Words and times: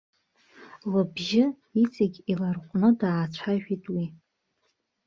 Лыбжьы 0.91 1.43
иҵегь 1.81 2.19
иларҟәны 2.31 2.89
даацәажәеит 2.99 3.83
уи. 3.93 4.05